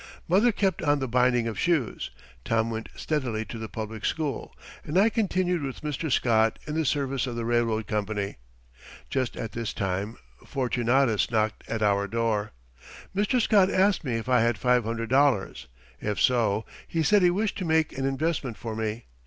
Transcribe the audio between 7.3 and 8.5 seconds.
the railroad company.